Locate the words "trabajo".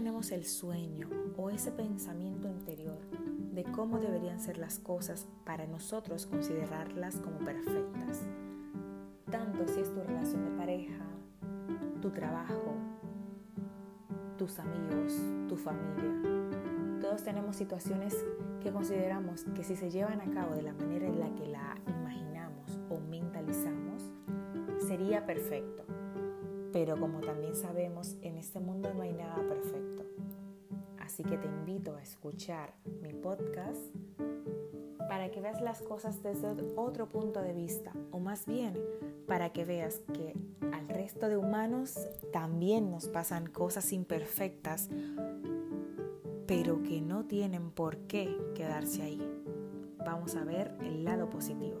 12.12-12.76